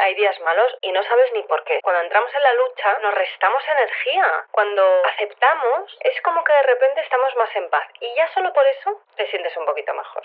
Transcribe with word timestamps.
Hay 0.00 0.14
días 0.14 0.38
malos 0.40 0.76
y 0.80 0.90
no 0.92 1.02
sabes 1.04 1.32
ni 1.34 1.42
por 1.44 1.62
qué. 1.64 1.80
Cuando 1.82 2.02
entramos 2.02 2.34
en 2.34 2.42
la 2.42 2.52
lucha 2.54 2.98
nos 3.02 3.14
restamos 3.14 3.62
energía. 3.68 4.46
Cuando 4.50 5.02
aceptamos 5.06 5.96
es 6.00 6.20
como 6.22 6.42
que 6.44 6.52
de 6.52 6.62
repente 6.62 7.00
estamos 7.00 7.34
más 7.36 7.54
en 7.56 7.68
paz 7.70 7.86
y 8.00 8.14
ya 8.14 8.32
solo 8.34 8.52
por 8.52 8.66
eso 8.66 9.02
te 9.16 9.26
sientes 9.28 9.56
un 9.56 9.66
poquito 9.66 9.94
mejor. 9.94 10.24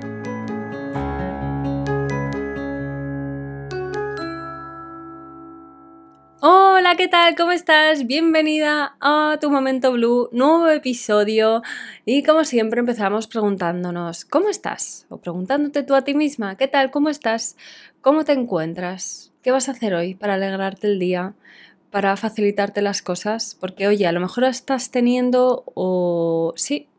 ¿Qué 6.97 7.07
tal? 7.07 7.35
¿Cómo 7.37 7.53
estás? 7.53 8.05
Bienvenida 8.05 8.97
a 8.99 9.37
tu 9.39 9.49
Momento 9.49 9.93
Blue, 9.93 10.27
nuevo 10.33 10.67
episodio. 10.67 11.61
Y 12.03 12.21
como 12.21 12.43
siempre 12.43 12.81
empezamos 12.81 13.27
preguntándonos, 13.27 14.25
¿cómo 14.25 14.49
estás? 14.49 15.05
O 15.07 15.17
preguntándote 15.17 15.83
tú 15.83 15.95
a 15.95 16.03
ti 16.03 16.13
misma, 16.13 16.57
¿qué 16.57 16.67
tal? 16.67 16.91
¿Cómo 16.91 17.07
estás? 17.07 17.55
¿Cómo 18.01 18.25
te 18.25 18.33
encuentras? 18.33 19.31
¿Qué 19.41 19.51
vas 19.51 19.69
a 19.69 19.71
hacer 19.71 19.93
hoy 19.93 20.15
para 20.15 20.33
alegrarte 20.33 20.87
el 20.87 20.99
día? 20.99 21.33
Para 21.91 22.17
facilitarte 22.17 22.81
las 22.81 23.01
cosas? 23.01 23.55
Porque 23.57 23.87
oye, 23.87 24.05
a 24.05 24.11
lo 24.11 24.19
mejor 24.19 24.43
estás 24.43 24.91
teniendo 24.91 25.63
o... 25.75 26.53
sí, 26.57 26.89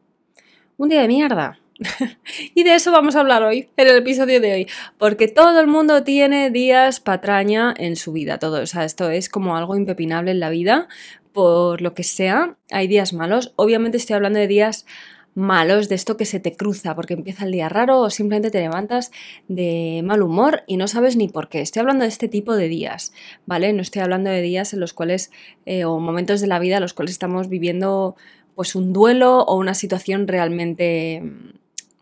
un 0.79 0.89
día 0.89 1.03
de 1.03 1.09
mierda. 1.09 1.59
y 2.55 2.65
de 2.65 2.75
eso 2.75 2.93
vamos 2.93 3.17
a 3.17 3.21
hablar 3.21 3.43
hoy, 3.43 3.69
en 3.77 3.89
el 3.89 3.97
episodio 3.97 4.41
de 4.41 4.53
hoy, 4.53 4.69
porque 4.99 5.29
todo 5.29 5.61
el 5.61 5.67
mundo 5.67 6.05
tiene 6.05 6.51
días 6.51 7.01
patraña 7.01 7.75
en 7.77 7.97
su 7.97 8.13
vida, 8.13 8.39
todo, 8.39 8.63
o 8.63 8.67
sea, 8.67 8.85
esto 8.85 9.11
es 9.11 9.29
como 9.29 9.57
algo 9.57 9.77
impepinable 9.77 10.31
en 10.31 10.41
la 10.41 10.51
vida, 10.51 10.89
por 11.33 11.81
lo 11.81 11.95
que 11.95 12.05
sea, 12.05 12.57
hay 12.71 12.89
días 12.89 13.13
malos, 13.13 13.53
obviamente 13.57 13.97
estoy 13.97 14.15
hablando 14.17 14.39
de 14.39 14.49
días 14.49 14.87
malos, 15.35 15.89
de 15.89 15.95
esto 15.95 16.17
que 16.17 16.27
se 16.27 16.41
te 16.41 16.55
cruza 16.57 16.95
porque 16.95 17.15
empieza 17.15 17.45
el 17.45 17.53
día 17.53 17.69
raro 17.69 18.01
o 18.01 18.11
simplemente 18.11 18.51
te 18.51 18.61
levantas 18.61 19.11
de 19.49 20.03
mal 20.05 20.23
humor 20.23 20.63
y 20.67 20.77
no 20.77 20.89
sabes 20.89 21.17
ni 21.17 21.29
por 21.29 21.49
qué. 21.49 21.63
Estoy 21.63 21.81
hablando 21.81 22.03
de 22.03 22.11
este 22.11 22.29
tipo 22.29 22.55
de 22.55 22.69
días, 22.69 23.15
¿vale? 23.47 23.73
No 23.73 23.81
estoy 23.81 24.03
hablando 24.03 24.29
de 24.29 24.43
días 24.43 24.75
en 24.75 24.81
los 24.81 24.93
cuales, 24.93 25.31
eh, 25.65 25.87
o 25.87 25.99
momentos 26.01 26.43
de 26.43 26.49
la 26.49 26.59
vida 26.59 26.77
en 26.77 26.83
los 26.83 26.93
cuales 26.93 27.13
estamos 27.13 27.49
viviendo 27.49 28.17
pues 28.55 28.75
un 28.75 28.93
duelo 28.93 29.41
o 29.41 29.57
una 29.57 29.75
situación 29.75 30.29
realmente 30.29 31.23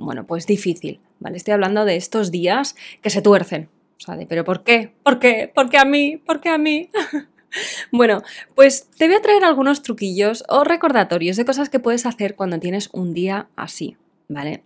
bueno, 0.01 0.27
pues 0.27 0.47
difícil, 0.47 1.01
¿vale? 1.19 1.37
Estoy 1.37 1.55
hablando 1.55 1.85
de 1.85 1.97
estos 1.97 2.31
días 2.31 2.77
que 3.03 3.11
se 3.11 3.23
tuercen, 3.23 3.69
o 3.99 4.01
sea, 4.01 4.17
de, 4.17 4.27
pero 4.27 4.45
¿por 4.45 4.65
qué? 4.65 4.93
¿Por 5.03 5.19
qué? 5.19 5.51
¿Por 5.55 5.69
qué 5.69 5.79
a 5.79 5.85
mí? 5.85 6.17
¿Por 6.17 6.41
qué 6.41 6.49
a 6.49 6.59
mí? 6.59 6.91
bueno, 7.93 8.23
pues 8.55 8.89
te 8.97 9.07
voy 9.07 9.17
a 9.17 9.23
traer 9.23 9.45
algunos 9.45 9.83
truquillos 9.83 10.45
o 10.49 10.65
recordatorios 10.65 11.37
de 11.37 11.45
cosas 11.45 11.69
que 11.69 11.81
puedes 11.81 12.07
hacer 12.07 12.35
cuando 12.35 12.59
tienes 12.59 12.89
un 12.93 13.13
día 13.15 13.49
así, 13.57 13.97
¿vale? 14.29 14.63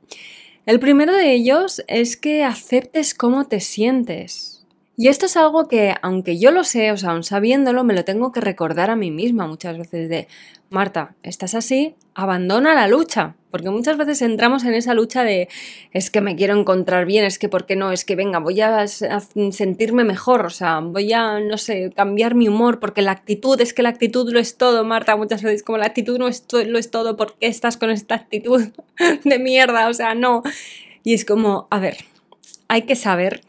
El 0.66 0.80
primero 0.80 1.12
de 1.12 1.34
ellos 1.34 1.82
es 1.88 2.16
que 2.16 2.44
aceptes 2.44 3.14
cómo 3.14 3.46
te 3.46 3.60
sientes. 3.60 4.63
Y 4.96 5.08
esto 5.08 5.26
es 5.26 5.36
algo 5.36 5.66
que, 5.66 5.94
aunque 6.02 6.38
yo 6.38 6.52
lo 6.52 6.62
sé, 6.62 6.92
o 6.92 6.96
sea, 6.96 7.10
aún 7.10 7.24
sabiéndolo, 7.24 7.82
me 7.82 7.94
lo 7.94 8.04
tengo 8.04 8.30
que 8.30 8.40
recordar 8.40 8.90
a 8.90 8.96
mí 8.96 9.10
misma 9.10 9.46
muchas 9.46 9.76
veces 9.76 10.08
de, 10.08 10.28
Marta, 10.70 11.14
estás 11.22 11.54
así, 11.54 11.94
abandona 12.14 12.74
la 12.74 12.88
lucha, 12.88 13.36
porque 13.50 13.70
muchas 13.70 13.96
veces 13.96 14.22
entramos 14.22 14.64
en 14.64 14.74
esa 14.74 14.92
lucha 14.92 15.22
de, 15.22 15.48
es 15.92 16.10
que 16.10 16.20
me 16.20 16.34
quiero 16.34 16.58
encontrar 16.58 17.06
bien, 17.06 17.24
es 17.24 17.38
que, 17.38 17.48
¿por 17.48 17.64
qué 17.64 17.76
no? 17.76 17.92
Es 17.92 18.04
que, 18.04 18.16
venga, 18.16 18.40
voy 18.40 18.60
a, 18.60 18.86
sentirme 18.88 20.02
mejor, 20.02 20.46
o 20.46 20.50
sea, 20.50 20.80
voy 20.80 21.12
a, 21.12 21.38
no 21.38 21.58
sé, 21.58 21.92
cambiar 21.94 22.34
mi 22.34 22.48
humor, 22.48 22.80
porque 22.80 23.02
la 23.02 23.12
actitud, 23.12 23.60
es 23.60 23.72
que 23.72 23.82
la 23.82 23.90
actitud 23.90 24.32
lo 24.32 24.40
es 24.40 24.56
todo, 24.56 24.84
Marta, 24.84 25.16
muchas 25.16 25.42
veces, 25.42 25.62
como 25.62 25.78
la 25.78 25.86
actitud 25.86 26.18
no 26.18 26.26
es, 26.26 26.44
lo 26.50 26.78
es 26.78 26.90
todo, 26.90 27.16
¿por 27.16 27.36
qué 27.36 27.46
estás 27.46 27.76
con 27.76 27.90
esta 27.90 28.16
actitud 28.16 28.60
de 29.24 29.38
mierda? 29.38 29.88
O 29.88 29.94
sea, 29.94 30.14
no. 30.14 30.42
Y 31.04 31.14
es 31.14 31.24
como, 31.24 31.68
a 31.70 31.78
ver, 31.78 31.98
hay 32.66 32.82
que 32.82 32.96
saber 32.96 33.42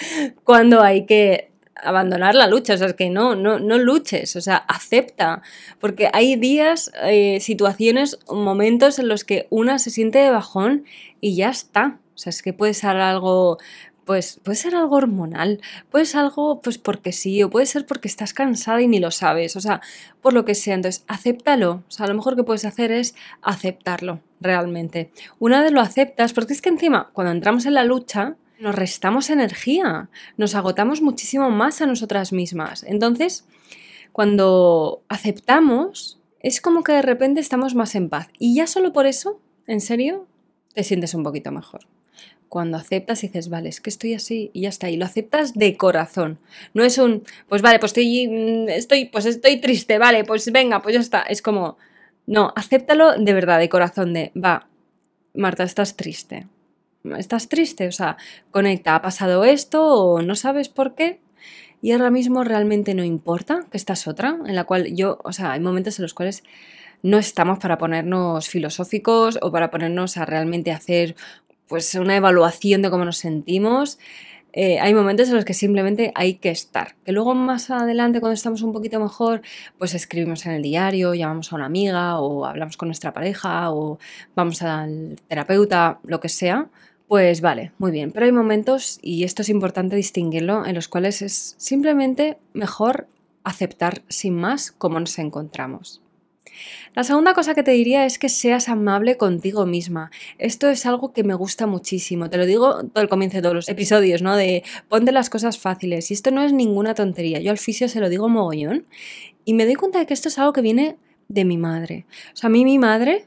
cuando 0.44 0.82
hay 0.82 1.06
que 1.06 1.50
abandonar 1.82 2.34
la 2.34 2.46
lucha, 2.46 2.74
o 2.74 2.76
sea, 2.76 2.88
es 2.88 2.94
que 2.94 3.10
no, 3.10 3.34
no, 3.34 3.58
no 3.58 3.78
luches, 3.78 4.36
o 4.36 4.40
sea, 4.40 4.56
acepta, 4.56 5.42
porque 5.78 6.10
hay 6.12 6.36
días, 6.36 6.92
eh, 7.02 7.40
situaciones, 7.40 8.18
momentos 8.28 8.98
en 8.98 9.08
los 9.08 9.24
que 9.24 9.46
una 9.50 9.78
se 9.78 9.90
siente 9.90 10.18
de 10.18 10.30
bajón 10.30 10.84
y 11.20 11.36
ya 11.36 11.50
está, 11.50 11.98
o 12.14 12.18
sea, 12.18 12.30
es 12.30 12.42
que 12.42 12.52
puede 12.52 12.74
ser 12.74 12.96
algo, 12.96 13.58
pues 14.04 14.40
puede 14.42 14.56
ser 14.56 14.74
algo 14.74 14.96
hormonal, 14.96 15.60
puede 15.90 16.04
ser 16.04 16.20
algo 16.20 16.60
pues 16.60 16.78
porque 16.78 17.12
sí, 17.12 17.42
o 17.42 17.50
puede 17.50 17.66
ser 17.66 17.86
porque 17.86 18.08
estás 18.08 18.34
cansada 18.34 18.82
y 18.82 18.88
ni 18.88 18.98
lo 18.98 19.10
sabes, 19.10 19.56
o 19.56 19.60
sea, 19.60 19.80
por 20.20 20.32
lo 20.32 20.44
que 20.44 20.54
sea, 20.54 20.74
entonces 20.74 21.04
acéptalo, 21.08 21.84
o 21.88 21.90
sea, 21.90 22.06
lo 22.06 22.14
mejor 22.14 22.36
que 22.36 22.44
puedes 22.44 22.64
hacer 22.64 22.92
es 22.92 23.14
aceptarlo 23.42 24.20
realmente. 24.40 25.10
Una 25.38 25.62
vez 25.62 25.72
lo 25.72 25.80
aceptas, 25.80 26.32
porque 26.32 26.52
es 26.52 26.62
que 26.62 26.70
encima, 26.70 27.10
cuando 27.12 27.32
entramos 27.32 27.66
en 27.66 27.74
la 27.74 27.84
lucha, 27.84 28.36
nos 28.60 28.74
restamos 28.74 29.30
energía, 29.30 30.10
nos 30.36 30.54
agotamos 30.54 31.00
muchísimo 31.02 31.50
más 31.50 31.80
a 31.80 31.86
nosotras 31.86 32.32
mismas. 32.32 32.84
Entonces, 32.84 33.44
cuando 34.12 35.02
aceptamos, 35.08 36.20
es 36.40 36.60
como 36.60 36.82
que 36.82 36.92
de 36.92 37.02
repente 37.02 37.40
estamos 37.40 37.74
más 37.74 37.94
en 37.94 38.08
paz. 38.08 38.28
Y 38.38 38.54
ya 38.54 38.66
solo 38.66 38.92
por 38.92 39.06
eso, 39.06 39.40
en 39.66 39.80
serio, 39.80 40.26
te 40.74 40.84
sientes 40.84 41.14
un 41.14 41.22
poquito 41.22 41.50
mejor. 41.50 41.80
cuando 42.48 42.76
aceptas 42.78 43.22
y 43.22 43.28
dices, 43.28 43.48
vale, 43.48 43.68
es 43.68 43.80
que 43.80 43.90
estoy 43.90 44.12
así 44.14 44.50
y 44.52 44.62
ya 44.62 44.70
está, 44.70 44.90
y 44.90 44.96
lo 44.96 45.04
aceptas 45.04 45.54
de 45.54 45.76
corazón. 45.76 46.40
No 46.74 46.82
es 46.82 46.98
un, 46.98 47.22
pues 47.48 47.62
vale, 47.62 47.78
pues 47.78 47.90
estoy, 47.90 48.26
mm, 48.26 48.68
estoy, 48.70 49.04
pues 49.04 49.24
estoy 49.26 49.60
triste, 49.60 49.98
vale, 49.98 50.24
pues 50.24 50.50
venga, 50.50 50.82
pues 50.82 50.94
ya 50.94 51.00
está. 51.00 51.22
Es 51.22 51.42
como, 51.42 51.78
no, 52.26 52.52
acéptalo 52.56 53.16
de 53.16 53.32
verdad, 53.34 53.60
de 53.60 53.68
corazón, 53.68 54.12
de, 54.14 54.32
va, 54.36 54.66
Marta, 55.32 55.62
estás 55.62 55.96
triste. 55.96 56.48
Estás 57.16 57.48
triste, 57.48 57.88
o 57.88 57.92
sea, 57.92 58.16
conecta, 58.50 58.94
ha 58.94 59.02
pasado 59.02 59.44
esto 59.44 59.82
o 59.86 60.22
no 60.22 60.34
sabes 60.34 60.68
por 60.68 60.94
qué. 60.94 61.20
Y 61.82 61.92
ahora 61.92 62.10
mismo 62.10 62.44
realmente 62.44 62.94
no 62.94 63.04
importa 63.04 63.66
que 63.70 63.78
estás 63.78 64.06
otra, 64.06 64.38
en 64.46 64.54
la 64.54 64.64
cual 64.64 64.94
yo, 64.94 65.18
o 65.24 65.32
sea, 65.32 65.52
hay 65.52 65.60
momentos 65.60 65.98
en 65.98 66.02
los 66.02 66.12
cuales 66.12 66.42
no 67.02 67.18
estamos 67.18 67.58
para 67.58 67.78
ponernos 67.78 68.48
filosóficos 68.48 69.38
o 69.40 69.50
para 69.50 69.70
ponernos 69.70 70.18
a 70.18 70.26
realmente 70.26 70.72
hacer 70.72 71.16
pues 71.68 71.94
una 71.94 72.16
evaluación 72.16 72.82
de 72.82 72.90
cómo 72.90 73.04
nos 73.04 73.16
sentimos. 73.16 73.98
Eh, 74.52 74.80
hay 74.80 74.92
momentos 74.92 75.28
en 75.28 75.36
los 75.36 75.44
que 75.44 75.54
simplemente 75.54 76.12
hay 76.14 76.34
que 76.34 76.50
estar. 76.50 76.96
Que 77.04 77.12
luego 77.12 77.34
más 77.34 77.70
adelante, 77.70 78.20
cuando 78.20 78.34
estamos 78.34 78.62
un 78.62 78.72
poquito 78.72 78.98
mejor, 79.00 79.42
pues 79.78 79.94
escribimos 79.94 80.44
en 80.46 80.52
el 80.52 80.62
diario, 80.62 81.14
llamamos 81.14 81.52
a 81.52 81.56
una 81.56 81.66
amiga 81.66 82.18
o 82.18 82.44
hablamos 82.44 82.76
con 82.76 82.88
nuestra 82.88 83.12
pareja 83.12 83.70
o 83.72 83.98
vamos 84.34 84.62
al 84.62 85.16
terapeuta, 85.28 86.00
lo 86.04 86.20
que 86.20 86.28
sea. 86.28 86.68
Pues 87.10 87.40
vale, 87.40 87.72
muy 87.78 87.90
bien. 87.90 88.12
Pero 88.12 88.26
hay 88.26 88.30
momentos, 88.30 89.00
y 89.02 89.24
esto 89.24 89.42
es 89.42 89.48
importante 89.48 89.96
distinguirlo, 89.96 90.64
en 90.64 90.76
los 90.76 90.86
cuales 90.86 91.22
es 91.22 91.56
simplemente 91.58 92.38
mejor 92.52 93.08
aceptar 93.42 94.02
sin 94.08 94.36
más 94.36 94.70
cómo 94.70 95.00
nos 95.00 95.18
encontramos. 95.18 96.02
La 96.94 97.02
segunda 97.02 97.34
cosa 97.34 97.56
que 97.56 97.64
te 97.64 97.72
diría 97.72 98.06
es 98.06 98.20
que 98.20 98.28
seas 98.28 98.68
amable 98.68 99.16
contigo 99.16 99.66
misma. 99.66 100.12
Esto 100.38 100.68
es 100.68 100.86
algo 100.86 101.12
que 101.12 101.24
me 101.24 101.34
gusta 101.34 101.66
muchísimo. 101.66 102.30
Te 102.30 102.36
lo 102.36 102.46
digo 102.46 102.84
todo 102.84 103.02
el 103.02 103.08
comienzo 103.08 103.38
de 103.38 103.42
todos 103.42 103.56
los 103.56 103.68
episodios, 103.68 104.22
¿no? 104.22 104.36
De 104.36 104.62
ponte 104.88 105.10
las 105.10 105.30
cosas 105.30 105.58
fáciles. 105.58 106.12
Y 106.12 106.14
esto 106.14 106.30
no 106.30 106.44
es 106.44 106.52
ninguna 106.52 106.94
tontería. 106.94 107.40
Yo 107.40 107.50
al 107.50 107.58
fisio 107.58 107.88
se 107.88 107.98
lo 107.98 108.08
digo 108.08 108.28
mogollón. 108.28 108.86
Y 109.44 109.54
me 109.54 109.66
doy 109.66 109.74
cuenta 109.74 109.98
de 109.98 110.06
que 110.06 110.14
esto 110.14 110.28
es 110.28 110.38
algo 110.38 110.52
que 110.52 110.62
viene 110.62 110.96
de 111.26 111.44
mi 111.44 111.58
madre. 111.58 112.06
O 112.32 112.36
sea, 112.36 112.46
a 112.46 112.50
mí 112.52 112.64
mi 112.64 112.78
madre, 112.78 113.26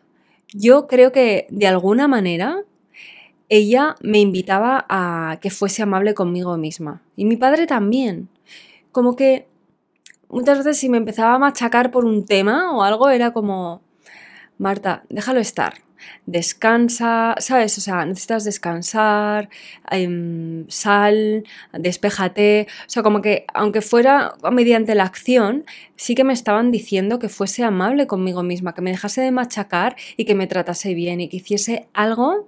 yo 0.54 0.88
creo 0.88 1.12
que 1.12 1.48
de 1.50 1.68
alguna 1.68 2.08
manera 2.08 2.64
ella 3.56 3.96
me 4.02 4.20
invitaba 4.20 4.84
a 4.90 5.38
que 5.40 5.52
fuese 5.52 5.84
amable 5.84 6.16
conmigo 6.16 6.58
misma. 6.58 7.04
Y 7.16 7.26
mi 7.26 7.38
padre 7.38 7.68
también. 7.68 8.28
Como 8.92 9.16
que 9.16 9.48
muchas 10.28 10.58
veces 10.58 10.80
si 10.80 10.90
me 10.90 10.98
empezaba 10.98 11.36
a 11.36 11.40
machacar 11.40 11.92
por 11.92 12.04
un 12.04 12.26
tema 12.26 12.76
o 12.76 12.82
algo, 12.82 13.12
era 13.12 13.32
como, 13.32 13.84
Marta, 14.58 15.04
déjalo 15.10 15.40
estar. 15.40 15.76
Descansa, 16.26 17.36
¿sabes? 17.38 17.78
O 17.78 17.82
sea, 17.82 18.04
necesitas 18.08 18.44
descansar, 18.44 19.50
em, 19.92 20.66
sal, 20.68 21.44
despéjate. 21.74 22.68
O 22.88 22.90
sea, 22.90 23.04
como 23.04 23.22
que 23.22 23.46
aunque 23.54 23.82
fuera 23.82 24.34
mediante 24.52 24.96
la 24.96 25.04
acción, 25.04 25.64
sí 25.96 26.16
que 26.16 26.24
me 26.24 26.34
estaban 26.34 26.72
diciendo 26.72 27.20
que 27.20 27.30
fuese 27.30 27.64
amable 27.64 28.08
conmigo 28.08 28.42
misma, 28.42 28.74
que 28.74 28.82
me 28.82 28.90
dejase 28.90 29.22
de 29.22 29.32
machacar 29.32 29.96
y 30.18 30.26
que 30.26 30.34
me 30.34 30.48
tratase 30.48 30.96
bien 30.96 31.22
y 31.22 31.30
que 31.30 31.38
hiciese 31.38 31.88
algo 31.94 32.48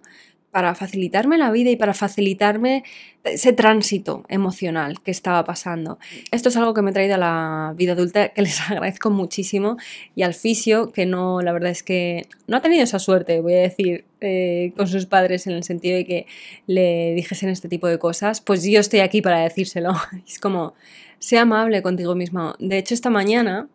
para 0.55 0.73
facilitarme 0.73 1.37
la 1.37 1.51
vida 1.51 1.69
y 1.69 1.75
para 1.75 1.93
facilitarme 1.93 2.85
ese 3.25 3.51
tránsito 3.51 4.23
emocional 4.29 5.01
que 5.01 5.11
estaba 5.11 5.43
pasando. 5.43 5.99
Esto 6.31 6.47
es 6.47 6.55
algo 6.55 6.73
que 6.73 6.81
me 6.81 6.91
he 6.91 6.93
traído 6.93 7.15
a 7.15 7.17
la 7.17 7.73
vida 7.75 7.91
adulta 7.91 8.29
que 8.29 8.41
les 8.41 8.61
agradezco 8.71 9.09
muchísimo 9.09 9.75
y 10.15 10.23
al 10.23 10.33
fisio 10.33 10.93
que 10.93 11.05
no, 11.05 11.41
la 11.41 11.51
verdad 11.51 11.71
es 11.71 11.83
que 11.83 12.27
no 12.47 12.55
ha 12.55 12.61
tenido 12.61 12.85
esa 12.85 12.99
suerte, 12.99 13.41
voy 13.41 13.55
a 13.55 13.59
decir, 13.63 14.05
eh, 14.21 14.71
con 14.77 14.87
sus 14.87 15.07
padres 15.07 15.45
en 15.45 15.51
el 15.51 15.65
sentido 15.65 15.97
de 15.97 16.05
que 16.05 16.25
le 16.67 17.13
dijesen 17.15 17.49
este 17.49 17.67
tipo 17.67 17.89
de 17.89 17.99
cosas, 17.99 18.39
pues 18.39 18.63
yo 18.63 18.79
estoy 18.79 19.01
aquí 19.01 19.21
para 19.21 19.41
decírselo. 19.41 19.91
Es 20.25 20.39
como, 20.39 20.73
sea 21.19 21.41
amable 21.41 21.81
contigo 21.81 22.15
mismo. 22.15 22.55
De 22.59 22.77
hecho, 22.77 22.93
esta 22.93 23.09
mañana 23.09 23.67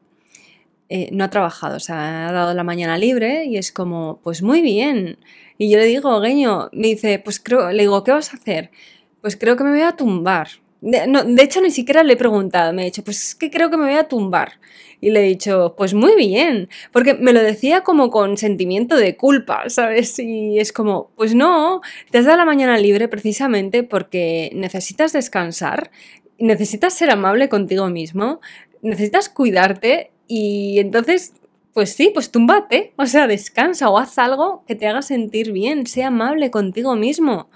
eh, 0.92 1.08
no 1.12 1.22
ha 1.22 1.30
trabajado, 1.30 1.76
o 1.76 1.80
sea, 1.80 2.28
ha 2.28 2.32
dado 2.32 2.52
la 2.52 2.64
mañana 2.64 2.98
libre 2.98 3.44
y 3.44 3.56
es 3.56 3.70
como, 3.70 4.18
pues 4.24 4.42
muy 4.42 4.60
bien. 4.60 5.18
Y 5.56 5.70
yo 5.70 5.78
le 5.78 5.84
digo, 5.84 6.20
Gueño, 6.20 6.68
me 6.72 6.88
dice, 6.88 7.20
pues 7.20 7.38
creo, 7.38 7.70
le 7.70 7.84
digo, 7.84 8.02
¿qué 8.02 8.10
vas 8.10 8.34
a 8.34 8.36
hacer? 8.36 8.72
Pues 9.20 9.36
creo 9.36 9.56
que 9.56 9.62
me 9.62 9.70
voy 9.70 9.82
a 9.82 9.92
tumbar. 9.92 10.48
De, 10.80 11.06
de 11.06 11.42
hecho, 11.44 11.60
ni 11.60 11.70
siquiera 11.70 12.02
le 12.02 12.14
he 12.14 12.16
preguntado, 12.16 12.72
me 12.72 12.82
ha 12.82 12.84
dicho, 12.86 13.04
pues 13.04 13.22
es 13.22 13.34
que 13.36 13.52
creo 13.52 13.70
que 13.70 13.76
me 13.76 13.84
voy 13.84 13.94
a 13.94 14.08
tumbar. 14.08 14.54
Y 15.00 15.10
le 15.10 15.20
he 15.20 15.28
dicho, 15.28 15.74
pues 15.76 15.94
muy 15.94 16.16
bien, 16.16 16.68
porque 16.90 17.14
me 17.14 17.32
lo 17.32 17.40
decía 17.40 17.82
como 17.82 18.10
con 18.10 18.36
sentimiento 18.36 18.96
de 18.96 19.16
culpa, 19.16 19.68
¿sabes? 19.68 20.18
Y 20.18 20.58
es 20.58 20.72
como, 20.72 21.12
pues 21.14 21.36
no, 21.36 21.82
te 22.10 22.18
has 22.18 22.24
dado 22.24 22.38
la 22.38 22.44
mañana 22.44 22.76
libre 22.78 23.06
precisamente 23.06 23.84
porque 23.84 24.50
necesitas 24.54 25.12
descansar, 25.12 25.92
necesitas 26.38 26.94
ser 26.94 27.10
amable 27.10 27.48
contigo 27.48 27.88
mismo, 27.88 28.40
necesitas 28.82 29.28
cuidarte 29.28 30.10
y 30.30 30.78
entonces 30.78 31.32
pues 31.72 31.92
sí, 31.94 32.10
pues 32.12 32.32
túmbate, 32.32 32.92
o 32.96 33.06
sea, 33.06 33.28
descansa 33.28 33.88
o 33.90 33.98
haz 33.98 34.18
algo 34.18 34.64
que 34.66 34.74
te 34.74 34.88
haga 34.88 35.02
sentir 35.02 35.52
bien, 35.52 35.86
sea 35.86 36.08
amable 36.08 36.50
contigo 36.50 36.96
mismo. 36.96 37.48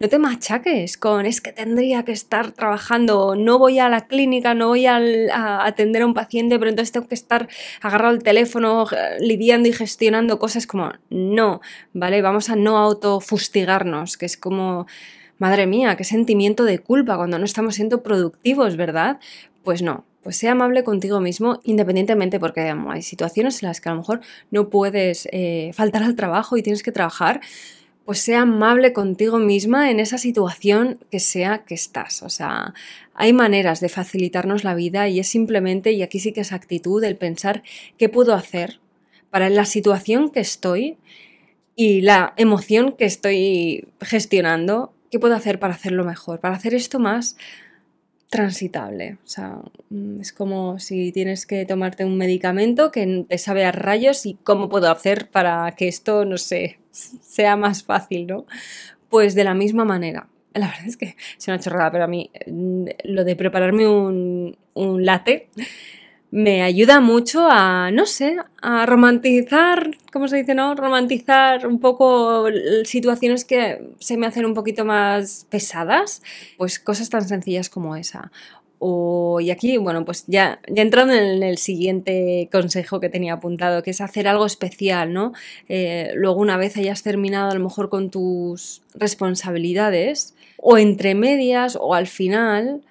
No 0.00 0.08
te 0.08 0.18
machaques 0.18 0.96
con 0.96 1.24
es 1.24 1.40
que 1.40 1.52
tendría 1.52 2.04
que 2.04 2.12
estar 2.12 2.50
trabajando, 2.50 3.36
no 3.36 3.58
voy 3.58 3.78
a 3.78 3.88
la 3.88 4.06
clínica, 4.08 4.54
no 4.54 4.68
voy 4.68 4.86
a, 4.86 5.64
atender 5.64 6.02
a 6.02 6.06
un 6.06 6.14
paciente, 6.14 6.58
pero 6.58 6.70
entonces 6.70 6.90
tengo 6.92 7.06
que 7.06 7.14
estar 7.14 7.48
agarrado 7.80 8.10
al 8.12 8.22
teléfono, 8.22 8.86
lidiando 9.20 9.68
y 9.68 9.72
gestionando 9.72 10.38
cosas 10.40 10.66
como, 10.66 10.92
no, 11.08 11.60
¿vale? 11.92 12.22
Vamos 12.22 12.50
a 12.50 12.56
no 12.56 12.78
autofustigarnos, 12.78 14.16
que 14.16 14.26
es 14.26 14.36
como... 14.36 14.86
Madre 15.38 15.66
mía, 15.66 15.96
qué 15.96 16.04
sentimiento 16.04 16.64
de 16.64 16.80
culpa 16.80 17.16
cuando 17.16 17.38
no 17.38 17.46
estamos 17.46 17.74
siendo 17.74 18.02
productivos, 18.02 18.76
¿verdad? 18.76 19.20
Pues 19.64 19.80
no, 19.80 20.04
pues 20.22 20.36
sea 20.36 20.52
amable 20.52 20.84
contigo 20.84 21.20
mismo 21.20 21.60
independientemente 21.64 22.38
porque 22.38 22.60
hay 22.60 23.02
situaciones 23.02 23.62
en 23.62 23.68
las 23.68 23.80
que 23.80 23.88
a 23.88 23.92
lo 23.92 23.98
mejor 23.98 24.20
no 24.50 24.68
puedes 24.68 25.28
eh, 25.32 25.70
faltar 25.74 26.02
al 26.02 26.16
trabajo 26.16 26.56
y 26.56 26.62
tienes 26.62 26.82
que 26.82 26.92
trabajar, 26.92 27.40
pues 28.04 28.20
sea 28.20 28.42
amable 28.42 28.92
contigo 28.92 29.38
misma 29.38 29.90
en 29.90 30.00
esa 30.00 30.18
situación 30.18 30.98
que 31.10 31.20
sea 31.20 31.64
que 31.64 31.74
estás. 31.74 32.22
O 32.22 32.28
sea, 32.28 32.74
hay 33.14 33.32
maneras 33.32 33.80
de 33.80 33.88
facilitarnos 33.88 34.64
la 34.64 34.74
vida 34.74 35.08
y 35.08 35.20
es 35.20 35.28
simplemente, 35.28 35.92
y 35.92 36.02
aquí 36.02 36.18
sí 36.18 36.32
que 36.32 36.40
es 36.40 36.52
actitud, 36.52 37.02
el 37.04 37.16
pensar 37.16 37.62
qué 37.98 38.08
puedo 38.08 38.34
hacer 38.34 38.80
para 39.30 39.48
la 39.48 39.64
situación 39.64 40.30
que 40.30 40.40
estoy 40.40 40.98
y 41.76 42.00
la 42.00 42.34
emoción 42.36 42.92
que 42.92 43.04
estoy 43.04 43.88
gestionando, 44.00 44.92
qué 45.10 45.18
puedo 45.18 45.34
hacer 45.34 45.58
para 45.58 45.74
hacerlo 45.74 46.04
mejor, 46.04 46.40
para 46.40 46.56
hacer 46.56 46.74
esto 46.74 46.98
más 46.98 47.36
transitable. 48.30 49.18
O 49.24 49.28
sea, 49.28 49.58
mm, 49.90 50.20
es 50.20 50.32
como 50.32 50.78
si 50.78 51.12
tienes 51.12 51.44
que 51.46 51.66
tomarte 51.66 52.04
un 52.04 52.16
medicamento 52.16 52.90
que 52.90 53.26
te 53.28 53.38
sabe 53.38 53.64
a 53.64 53.72
rayos 53.72 54.24
y 54.24 54.38
cómo 54.42 54.68
puedo 54.68 54.90
hacer 54.90 55.28
para 55.30 55.72
que 55.72 55.88
esto, 55.88 56.24
no 56.24 56.38
sé, 56.38 56.78
sea 56.92 57.56
más 57.56 57.82
fácil, 57.82 58.26
¿no? 58.26 58.46
Pues 59.10 59.34
de 59.34 59.44
la 59.44 59.54
misma 59.54 59.84
manera. 59.84 60.28
La 60.54 60.68
verdad 60.68 60.86
es 60.86 60.96
que 60.96 61.16
es 61.38 61.48
una 61.48 61.60
chorrada, 61.60 61.92
pero 61.92 62.04
a 62.04 62.08
mí 62.08 62.30
mm, 62.46 62.84
lo 63.04 63.24
de 63.24 63.36
prepararme 63.36 63.86
un, 63.86 64.56
un 64.74 65.04
latte 65.04 65.48
me 66.30 66.62
ayuda 66.62 67.00
mucho 67.00 67.48
a, 67.50 67.90
no 67.90 68.06
sé, 68.06 68.36
a 68.62 68.86
romantizar, 68.86 69.90
¿cómo 70.12 70.28
se 70.28 70.36
dice, 70.36 70.54
no? 70.54 70.74
Romantizar 70.74 71.66
un 71.66 71.80
poco 71.80 72.46
situaciones 72.84 73.44
que 73.44 73.94
se 73.98 74.16
me 74.16 74.26
hacen 74.26 74.46
un 74.46 74.54
poquito 74.54 74.84
más 74.84 75.46
pesadas, 75.50 76.22
pues 76.56 76.78
cosas 76.78 77.10
tan 77.10 77.26
sencillas 77.26 77.68
como 77.68 77.96
esa. 77.96 78.30
O, 78.78 79.40
y 79.40 79.50
aquí, 79.50 79.76
bueno, 79.76 80.06
pues 80.06 80.24
ya, 80.26 80.60
ya 80.66 80.82
entrando 80.82 81.12
en 81.12 81.42
el 81.42 81.58
siguiente 81.58 82.48
consejo 82.50 82.98
que 82.98 83.10
tenía 83.10 83.34
apuntado, 83.34 83.82
que 83.82 83.90
es 83.90 84.00
hacer 84.00 84.26
algo 84.26 84.46
especial, 84.46 85.12
¿no? 85.12 85.32
Eh, 85.68 86.12
luego 86.14 86.40
una 86.40 86.56
vez 86.56 86.76
hayas 86.78 87.02
terminado 87.02 87.50
a 87.50 87.54
lo 87.54 87.60
mejor 87.60 87.90
con 87.90 88.10
tus 88.10 88.82
responsabilidades, 88.94 90.34
o 90.56 90.78
entre 90.78 91.14
medias, 91.14 91.76
o 91.78 91.94
al 91.94 92.06
final, 92.06 92.82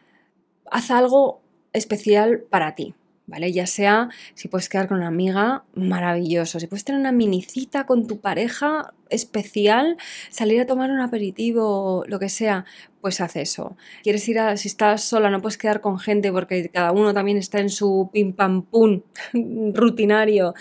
haz 0.69 0.91
algo 0.91 1.41
especial 1.73 2.41
para 2.49 2.75
ti. 2.75 2.93
¿Vale? 3.29 3.51
Ya 3.53 3.67
sea 3.67 4.09
si 4.33 4.47
puedes 4.47 4.67
quedar 4.69 4.87
con 4.87 4.97
una 4.97 5.07
amiga, 5.07 5.63
maravilloso. 5.75 6.59
Si 6.59 6.67
puedes 6.67 6.83
tener 6.83 6.99
una 6.99 7.11
minicita 7.11 7.85
con 7.85 8.07
tu 8.07 8.19
pareja 8.19 8.93
especial, 9.09 9.97
salir 10.29 10.59
a 10.61 10.65
tomar 10.65 10.91
un 10.91 10.99
aperitivo, 10.99 12.03
lo 12.07 12.19
que 12.19 12.29
sea, 12.29 12.65
pues 13.01 13.21
haz 13.21 13.35
eso. 13.35 13.77
Quieres 14.03 14.27
ir 14.27 14.39
a, 14.39 14.57
si 14.57 14.67
estás 14.67 15.03
sola, 15.03 15.29
no 15.29 15.41
puedes 15.41 15.57
quedar 15.57 15.81
con 15.81 15.99
gente 15.99 16.31
porque 16.31 16.69
cada 16.69 16.91
uno 16.91 17.13
también 17.13 17.37
está 17.37 17.59
en 17.59 17.69
su 17.69 18.09
pim 18.11 18.33
pam 18.33 18.63
pum 18.63 19.01
rutinario. 19.73 20.53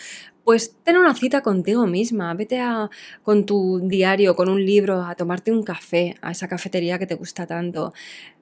Pues 0.45 0.77
ten 0.83 0.97
una 0.97 1.15
cita 1.15 1.43
contigo 1.43 1.87
misma, 1.87 2.33
vete 2.35 2.61
a, 2.61 2.89
con 3.23 3.45
tu 3.45 3.81
diario, 3.87 4.35
con 4.35 4.49
un 4.49 4.65
libro, 4.65 5.03
a 5.03 5.15
tomarte 5.15 5.53
un 5.53 5.63
café, 5.63 6.17
a 6.23 6.31
esa 6.31 6.49
cafetería 6.49 6.99
que 6.99 7.07
te 7.07 7.17
gusta 7.17 7.47
tanto. 7.47 7.93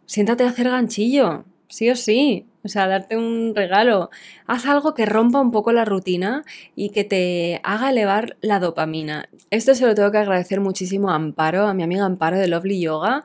Siéntate 0.05 0.45
a 0.45 0.51
hacer 0.51 0.69
ganchillo, 0.71 1.45
sí 1.69 1.91
o 1.91 1.97
sí. 1.97 2.47
O 2.65 2.69
sea, 2.69 2.89
darte 2.89 3.17
un 3.17 3.55
regalo. 3.55 4.11
Haz 4.47 4.67
algo 4.67 4.93
que 4.95 5.07
rompa 5.07 5.41
un 5.41 5.53
poco 5.53 5.73
la 5.73 5.85
rutina 5.85 6.45
y 6.75 6.91
que 6.91 7.05
te 7.05 7.61
haga 7.63 7.91
elevar 7.91 8.37
la 8.41 8.59
dopamina. 8.59 9.29
Esto 9.51 9.75
se 9.75 9.87
lo 9.87 9.95
tengo 9.95 10.11
que 10.11 10.19
agradecer 10.19 10.61
muchísimo 10.61 11.11
a 11.11 11.15
Amparo, 11.15 11.67
a 11.67 11.75
mi 11.75 11.85
amiga 11.85 12.05
Amparo 12.05 12.39
de 12.39 12.49
Lovely 12.49 12.81
Yoga, 12.81 13.23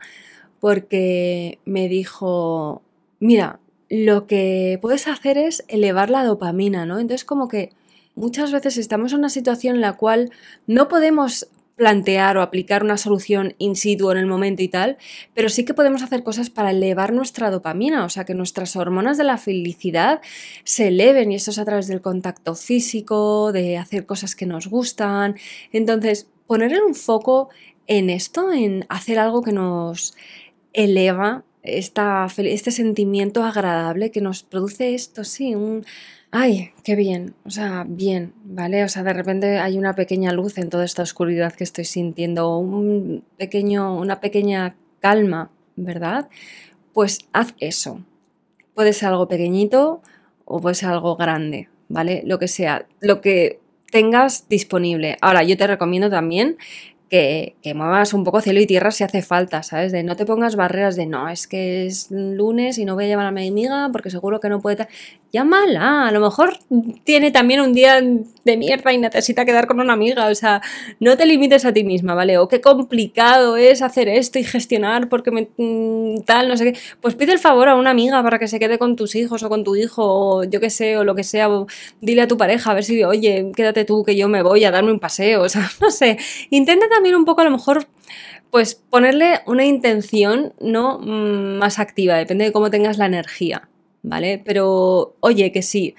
porque 0.59 1.57
me 1.65 1.89
dijo, 1.89 2.83
mira, 3.19 3.59
lo 3.89 4.27
que 4.27 4.77
puedes 4.81 5.07
hacer 5.07 5.39
es 5.39 5.65
elevar 5.67 6.11
la 6.11 6.23
dopamina, 6.23 6.85
¿no? 6.85 6.99
Entonces 6.99 7.25
como 7.25 7.47
que 7.47 7.71
muchas 8.15 8.51
veces 8.51 8.77
estamos 8.77 9.11
en 9.11 9.19
una 9.19 9.29
situación 9.29 9.75
en 9.75 9.81
la 9.81 9.97
cual 9.97 10.31
no 10.67 10.87
podemos 10.87 11.47
plantear 11.81 12.37
o 12.37 12.43
aplicar 12.43 12.83
una 12.83 12.95
solución 12.95 13.55
in 13.57 13.75
situ 13.75 14.11
en 14.11 14.19
el 14.19 14.27
momento 14.27 14.61
y 14.61 14.67
tal, 14.67 14.97
pero 15.33 15.49
sí 15.49 15.65
que 15.65 15.73
podemos 15.73 16.03
hacer 16.03 16.21
cosas 16.21 16.51
para 16.51 16.69
elevar 16.69 17.11
nuestra 17.11 17.49
dopamina, 17.49 18.05
o 18.05 18.09
sea, 18.09 18.23
que 18.23 18.35
nuestras 18.35 18.75
hormonas 18.75 19.17
de 19.17 19.23
la 19.23 19.39
felicidad 19.39 20.21
se 20.63 20.89
eleven 20.89 21.31
y 21.31 21.35
eso 21.37 21.49
es 21.49 21.57
a 21.57 21.65
través 21.65 21.87
del 21.87 21.99
contacto 21.99 22.53
físico, 22.53 23.51
de 23.51 23.79
hacer 23.79 24.05
cosas 24.05 24.35
que 24.35 24.45
nos 24.45 24.67
gustan. 24.67 25.37
Entonces, 25.71 26.29
poner 26.45 26.83
un 26.83 26.93
foco 26.93 27.49
en 27.87 28.11
esto, 28.11 28.53
en 28.53 28.85
hacer 28.87 29.17
algo 29.17 29.41
que 29.41 29.51
nos 29.51 30.13
eleva 30.73 31.45
esta, 31.63 32.27
este 32.37 32.71
sentimiento 32.71 33.43
agradable 33.43 34.11
que 34.11 34.21
nos 34.21 34.43
produce 34.43 34.93
esto, 34.93 35.23
sí, 35.23 35.55
un 35.55 35.85
ay, 36.31 36.71
qué 36.83 36.95
bien, 36.95 37.35
o 37.45 37.49
sea, 37.49 37.85
bien, 37.87 38.33
¿vale? 38.43 38.83
O 38.83 38.89
sea, 38.89 39.03
de 39.03 39.13
repente 39.13 39.59
hay 39.59 39.77
una 39.77 39.93
pequeña 39.93 40.31
luz 40.31 40.57
en 40.57 40.69
toda 40.69 40.85
esta 40.85 41.03
oscuridad 41.03 41.53
que 41.53 41.65
estoy 41.65 41.85
sintiendo, 41.85 42.57
un 42.57 43.25
pequeño, 43.37 43.97
una 43.97 44.21
pequeña 44.21 44.75
calma, 45.01 45.51
¿verdad? 45.75 46.29
Pues 46.93 47.19
haz 47.33 47.53
eso. 47.59 48.03
Puede 48.73 48.93
ser 48.93 49.09
algo 49.09 49.27
pequeñito 49.27 50.01
o 50.45 50.61
puede 50.61 50.75
ser 50.75 50.89
algo 50.89 51.17
grande, 51.17 51.69
¿vale? 51.89 52.23
Lo 52.25 52.39
que 52.39 52.47
sea, 52.47 52.87
lo 53.01 53.19
que 53.19 53.59
tengas 53.91 54.47
disponible. 54.47 55.17
Ahora, 55.21 55.43
yo 55.43 55.57
te 55.57 55.67
recomiendo 55.67 56.09
también 56.09 56.57
que, 57.11 57.57
muevas 57.75 58.13
un 58.13 58.23
poco 58.23 58.39
cielo 58.39 58.61
y 58.61 58.65
tierra 58.65 58.89
si 58.89 59.03
hace 59.03 59.21
falta, 59.21 59.63
¿sabes? 59.63 59.91
De 59.91 60.01
no 60.01 60.15
te 60.15 60.25
pongas 60.25 60.55
barreras 60.55 60.95
de 60.95 61.05
no, 61.05 61.27
es 61.27 61.45
que 61.45 61.85
es 61.85 62.09
lunes 62.09 62.77
y 62.77 62.85
no 62.85 62.95
voy 62.95 63.05
a 63.05 63.07
llamar 63.09 63.25
a 63.25 63.31
mi 63.31 63.49
amiga 63.49 63.89
porque 63.91 64.09
seguro 64.09 64.39
que 64.39 64.47
no 64.47 64.61
puede 64.61 64.87
llámala, 65.33 66.07
a 66.07 66.11
lo 66.11 66.19
mejor 66.19 66.57
tiene 67.03 67.31
también 67.31 67.61
un 67.61 67.73
día 67.73 68.01
de 68.43 68.57
mierda 68.57 68.91
y 68.91 68.97
necesita 68.97 69.45
quedar 69.45 69.67
con 69.67 69.79
una 69.79 69.93
amiga, 69.93 70.27
o 70.27 70.35
sea, 70.35 70.61
no 70.99 71.15
te 71.15 71.25
limites 71.25 71.63
a 71.63 71.73
ti 71.73 71.83
misma, 71.83 72.15
¿vale? 72.15 72.37
O 72.37 72.47
qué 72.47 72.59
complicado 72.59 73.55
es 73.55 73.81
hacer 73.81 74.09
esto 74.09 74.39
y 74.39 74.43
gestionar 74.43 75.09
porque 75.09 75.31
me, 75.31 75.47
mm, 75.57 76.23
tal, 76.25 76.47
no 76.47 76.57
sé 76.57 76.73
qué, 76.73 76.79
pues 77.01 77.15
pide 77.15 77.33
el 77.33 77.39
favor 77.39 77.69
a 77.69 77.75
una 77.75 77.91
amiga 77.91 78.21
para 78.23 78.39
que 78.39 78.47
se 78.47 78.59
quede 78.59 78.77
con 78.77 78.95
tus 78.95 79.15
hijos 79.15 79.43
o 79.43 79.49
con 79.49 79.63
tu 79.63 79.75
hijo 79.75 80.03
o 80.03 80.43
yo 80.43 80.59
qué 80.59 80.69
sé, 80.69 80.97
o 80.97 81.03
lo 81.03 81.15
que 81.15 81.23
sea, 81.23 81.49
o 81.49 81.67
dile 82.01 82.21
a 82.23 82.27
tu 82.27 82.37
pareja 82.37 82.71
a 82.71 82.73
ver 82.73 82.83
si, 82.83 83.03
oye, 83.03 83.51
quédate 83.55 83.85
tú 83.85 84.03
que 84.03 84.15
yo 84.15 84.27
me 84.27 84.41
voy 84.43 84.65
a 84.65 84.71
darme 84.71 84.91
un 84.91 84.99
paseo, 84.99 85.43
o 85.43 85.49
sea, 85.49 85.69
no 85.81 85.91
sé, 85.91 86.17
intenta 86.49 86.87
también 86.89 87.00
un 87.15 87.25
poco 87.25 87.41
a 87.41 87.45
lo 87.45 87.51
mejor 87.51 87.87
pues 88.49 88.75
ponerle 88.75 89.39
una 89.45 89.65
intención 89.65 90.53
no 90.59 90.99
mm, 90.99 91.57
más 91.57 91.79
activa, 91.79 92.15
depende 92.17 92.45
de 92.45 92.51
cómo 92.51 92.69
tengas 92.69 92.97
la 92.97 93.05
energía. 93.05 93.69
¿vale? 94.03 94.41
Pero 94.43 95.15
oye, 95.19 95.51
que 95.51 95.61
sí, 95.61 95.95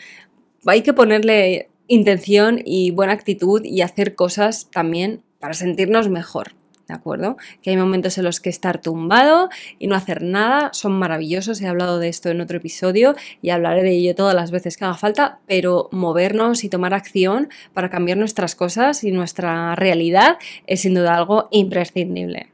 hay 0.66 0.82
que 0.82 0.92
ponerle 0.92 1.68
intención 1.86 2.60
y 2.64 2.90
buena 2.90 3.12
actitud 3.12 3.62
y 3.64 3.82
hacer 3.82 4.14
cosas 4.14 4.68
también 4.70 5.22
para 5.38 5.54
sentirnos 5.54 6.08
mejor. 6.08 6.52
¿De 6.92 6.96
acuerdo? 6.96 7.38
Que 7.62 7.70
hay 7.70 7.78
momentos 7.78 8.18
en 8.18 8.24
los 8.24 8.38
que 8.38 8.50
estar 8.50 8.82
tumbado 8.82 9.48
y 9.78 9.86
no 9.86 9.94
hacer 9.94 10.20
nada 10.20 10.68
son 10.74 10.92
maravillosos. 10.92 11.62
He 11.62 11.66
hablado 11.66 11.98
de 11.98 12.08
esto 12.08 12.28
en 12.28 12.42
otro 12.42 12.58
episodio 12.58 13.14
y 13.40 13.48
hablaré 13.48 13.82
de 13.82 13.92
ello 13.92 14.14
todas 14.14 14.34
las 14.34 14.50
veces 14.50 14.76
que 14.76 14.84
haga 14.84 14.98
falta, 14.98 15.38
pero 15.46 15.88
movernos 15.90 16.64
y 16.64 16.68
tomar 16.68 16.92
acción 16.92 17.48
para 17.72 17.88
cambiar 17.88 18.18
nuestras 18.18 18.54
cosas 18.54 19.04
y 19.04 19.10
nuestra 19.10 19.74
realidad 19.74 20.36
es 20.66 20.82
sin 20.82 20.92
duda 20.92 21.16
algo 21.16 21.48
imprescindible. 21.50 22.50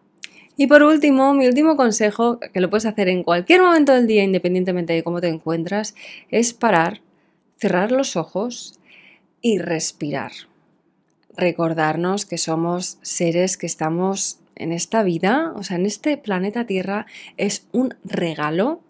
Y 0.57 0.68
por 0.68 0.85
último, 0.85 1.35
mi 1.35 1.49
último 1.49 1.75
consejo, 1.76 2.38
que 2.38 2.61
lo 2.61 2.71
puedes 2.71 2.87
hacer 2.87 3.09
en 3.09 3.25
cualquier 3.25 3.61
momento 3.61 3.92
del 3.92 4.07
día, 4.07 4.23
independientemente 4.23 4.92
de 4.92 5.02
cómo 5.02 5.21
te 5.21 5.26
encuentras, 5.26 5.97
es 6.30 6.54
parar, 6.54 7.00
cerrar 7.57 7.90
los 7.90 8.14
ojos 8.14 8.78
y 9.42 9.59
respirar. 9.59 10.30
Recordarnos 11.38 12.26
que 12.26 12.37
somos 12.37 12.99
seres 13.02 13.57
que 13.57 13.66
estamos 13.66 14.40
en 14.57 14.73
esta 14.73 15.04
vida, 15.04 15.52
o 15.54 15.62
sea, 15.62 15.76
en 15.76 15.87
este 15.87 16.16
planeta 16.16 16.66
Tierra, 16.66 17.07
es 17.37 17.68
un 17.71 17.95
regalo. 18.04 18.80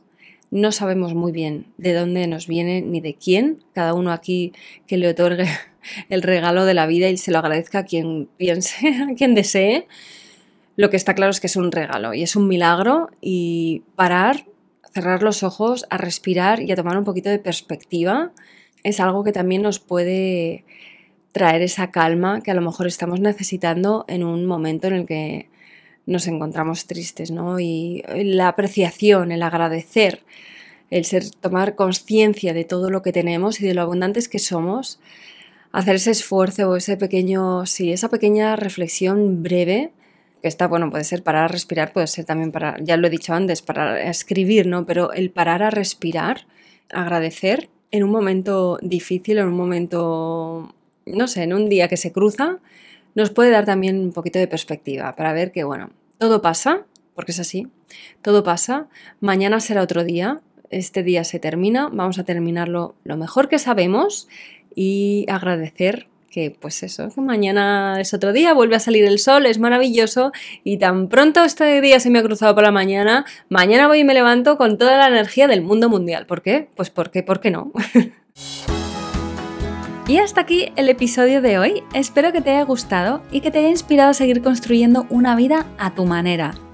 No 0.50 0.72
sabemos 0.72 1.12
muy 1.12 1.30
bien 1.30 1.66
de 1.76 1.92
dónde 1.92 2.26
nos 2.26 2.46
viene 2.46 2.80
ni 2.80 3.02
de 3.02 3.14
quién. 3.14 3.62
Cada 3.74 3.92
uno 3.92 4.12
aquí 4.12 4.54
que 4.86 4.96
le 4.96 5.08
otorgue 5.08 5.46
el 6.08 6.22
regalo 6.22 6.64
de 6.64 6.72
la 6.72 6.86
vida 6.86 7.10
y 7.10 7.18
se 7.18 7.32
lo 7.32 7.38
agradezca 7.38 7.80
a 7.80 7.84
quien 7.84 8.30
piense, 8.38 8.88
a 9.12 9.14
quien 9.14 9.34
desee 9.34 9.86
lo 10.76 10.88
que 10.88 10.96
está 10.96 11.14
claro 11.14 11.30
es 11.30 11.40
que 11.40 11.48
es 11.48 11.56
un 11.56 11.70
regalo 11.70 12.14
y 12.14 12.22
es 12.22 12.34
un 12.34 12.46
milagro 12.46 13.10
y 13.20 13.82
parar, 13.94 14.46
cerrar 14.94 15.22
los 15.22 15.42
ojos, 15.42 15.86
a 15.90 15.98
respirar 15.98 16.62
y 16.62 16.72
a 16.72 16.76
tomar 16.76 16.96
un 16.96 17.04
poquito 17.04 17.28
de 17.28 17.40
perspectiva 17.40 18.32
es 18.84 19.00
algo 19.00 19.24
que 19.24 19.32
también 19.32 19.62
nos 19.62 19.78
puede 19.80 20.64
traer 21.32 21.62
esa 21.62 21.90
calma 21.90 22.40
que 22.40 22.50
a 22.50 22.54
lo 22.54 22.62
mejor 22.62 22.86
estamos 22.86 23.20
necesitando 23.20 24.04
en 24.08 24.24
un 24.24 24.46
momento 24.46 24.88
en 24.88 24.94
el 24.94 25.06
que 25.06 25.48
nos 26.06 26.26
encontramos 26.26 26.86
tristes, 26.86 27.30
¿no? 27.30 27.60
Y 27.60 28.02
la 28.14 28.48
apreciación, 28.48 29.30
el 29.30 29.42
agradecer, 29.42 30.22
el 30.90 31.04
ser, 31.04 31.30
tomar 31.30 31.74
conciencia 31.74 32.54
de 32.54 32.64
todo 32.64 32.88
lo 32.90 33.02
que 33.02 33.12
tenemos 33.12 33.60
y 33.60 33.66
de 33.66 33.74
lo 33.74 33.82
abundantes 33.82 34.28
que 34.28 34.38
somos, 34.38 35.00
hacer 35.70 35.96
ese 35.96 36.12
esfuerzo 36.12 36.70
o 36.70 36.76
ese 36.76 36.96
pequeño, 36.96 37.66
sí, 37.66 37.92
esa 37.92 38.08
pequeña 38.08 38.56
reflexión 38.56 39.42
breve 39.42 39.92
que 40.40 40.48
está, 40.48 40.66
bueno, 40.66 40.90
puede 40.90 41.04
ser 41.04 41.22
parar 41.22 41.44
a 41.44 41.48
respirar, 41.48 41.92
puede 41.92 42.06
ser 42.06 42.24
también 42.24 42.52
para, 42.52 42.76
ya 42.80 42.96
lo 42.96 43.08
he 43.08 43.10
dicho 43.10 43.34
antes, 43.34 43.60
para 43.60 44.00
escribir, 44.02 44.66
¿no? 44.66 44.86
Pero 44.86 45.12
el 45.12 45.30
parar 45.30 45.62
a 45.62 45.70
respirar, 45.70 46.46
agradecer 46.90 47.68
en 47.90 48.04
un 48.04 48.10
momento 48.10 48.78
difícil, 48.82 49.38
en 49.38 49.48
un 49.48 49.56
momento, 49.56 50.74
no 51.14 51.28
sé, 51.28 51.42
en 51.42 51.52
un 51.52 51.68
día 51.68 51.88
que 51.88 51.96
se 51.96 52.12
cruza, 52.12 52.58
nos 53.14 53.30
puede 53.30 53.50
dar 53.50 53.64
también 53.64 53.98
un 53.98 54.12
poquito 54.12 54.38
de 54.38 54.46
perspectiva 54.46 55.16
para 55.16 55.32
ver 55.32 55.52
que, 55.52 55.64
bueno, 55.64 55.90
todo 56.18 56.42
pasa, 56.42 56.86
porque 57.14 57.32
es 57.32 57.40
así, 57.40 57.68
todo 58.22 58.42
pasa, 58.44 58.88
mañana 59.20 59.60
será 59.60 59.82
otro 59.82 60.04
día, 60.04 60.40
este 60.70 61.02
día 61.02 61.24
se 61.24 61.38
termina, 61.38 61.88
vamos 61.92 62.18
a 62.18 62.24
terminarlo 62.24 62.94
lo 63.04 63.16
mejor 63.16 63.48
que 63.48 63.58
sabemos 63.58 64.28
y 64.74 65.26
agradecer 65.28 66.06
que 66.30 66.54
pues 66.60 66.82
eso, 66.82 67.08
que 67.08 67.20
mañana 67.20 68.00
es 68.00 68.12
otro 68.12 68.32
día, 68.32 68.52
vuelve 68.52 68.76
a 68.76 68.80
salir 68.80 69.04
el 69.04 69.18
sol, 69.18 69.46
es 69.46 69.58
maravilloso 69.58 70.32
y 70.62 70.76
tan 70.76 71.08
pronto 71.08 71.42
este 71.42 71.80
día 71.80 72.00
se 72.00 72.10
me 72.10 72.18
ha 72.18 72.22
cruzado 72.22 72.54
por 72.54 72.64
la 72.64 72.70
mañana, 72.70 73.24
mañana 73.48 73.88
voy 73.88 74.00
y 74.00 74.04
me 74.04 74.14
levanto 74.14 74.58
con 74.58 74.78
toda 74.78 74.98
la 74.98 75.08
energía 75.08 75.48
del 75.48 75.62
mundo 75.62 75.88
mundial. 75.88 76.26
¿Por 76.26 76.42
qué? 76.42 76.68
Pues 76.76 76.90
porque, 76.90 77.22
¿por 77.22 77.40
qué 77.40 77.50
no? 77.50 77.72
Y 80.08 80.16
hasta 80.16 80.40
aquí 80.40 80.72
el 80.76 80.88
episodio 80.88 81.42
de 81.42 81.58
hoy. 81.58 81.82
Espero 81.92 82.32
que 82.32 82.40
te 82.40 82.48
haya 82.48 82.62
gustado 82.62 83.20
y 83.30 83.42
que 83.42 83.50
te 83.50 83.58
haya 83.58 83.68
inspirado 83.68 84.08
a 84.08 84.14
seguir 84.14 84.40
construyendo 84.40 85.04
una 85.10 85.36
vida 85.36 85.66
a 85.76 85.94
tu 85.94 86.06
manera. 86.06 86.54